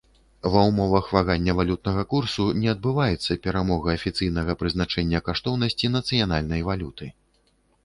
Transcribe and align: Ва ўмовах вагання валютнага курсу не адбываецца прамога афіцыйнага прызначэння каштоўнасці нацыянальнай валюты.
Ва 0.53 0.61
ўмовах 0.69 1.09
вагання 1.15 1.53
валютнага 1.59 2.05
курсу 2.13 2.45
не 2.63 2.71
адбываецца 2.73 3.37
прамога 3.45 3.87
афіцыйнага 3.97 4.57
прызначэння 4.65 5.23
каштоўнасці 5.31 5.95
нацыянальнай 6.01 6.61
валюты. 6.73 7.05